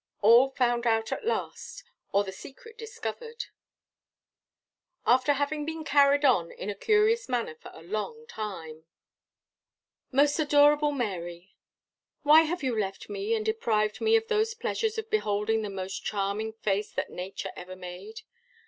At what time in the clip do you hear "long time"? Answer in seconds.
7.83-8.85